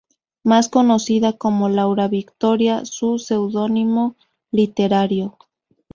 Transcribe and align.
Más 0.43 0.67
conocida 0.67 1.33
como 1.33 1.69
Laura 1.69 2.07
Victoria, 2.07 2.85
su 2.85 3.19
seudónimo 3.19 4.15
literario. 4.49 5.37